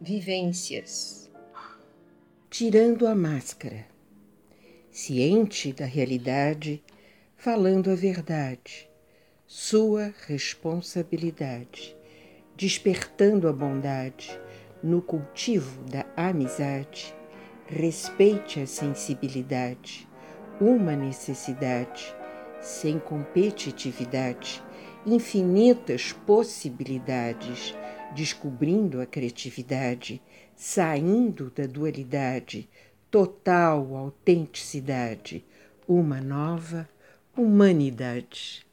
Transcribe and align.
vivências. 0.00 1.30
Tirando 2.48 3.06
a 3.06 3.14
máscara, 3.14 3.86
ciente 4.90 5.74
da 5.74 5.84
realidade, 5.84 6.82
falando 7.36 7.90
a 7.90 7.94
verdade, 7.94 8.88
sua 9.46 10.14
responsabilidade, 10.26 11.94
despertando 12.56 13.46
a 13.46 13.52
bondade 13.52 14.40
no 14.82 15.02
cultivo 15.02 15.84
da 15.84 16.06
amizade, 16.16 17.14
respeite 17.66 18.60
a 18.60 18.66
sensibilidade, 18.66 20.08
uma 20.58 20.96
necessidade, 20.96 22.14
sem 22.58 22.98
competitividade, 22.98 24.62
infinitas 25.06 26.12
possibilidades 26.12 27.74
descobrindo 28.14 29.00
a 29.00 29.06
criatividade, 29.06 30.20
saindo 30.54 31.50
da 31.50 31.66
dualidade, 31.66 32.68
total 33.10 33.96
autenticidade, 33.96 35.44
uma 35.86 36.20
nova 36.20 36.88
humanidade. 37.36 38.66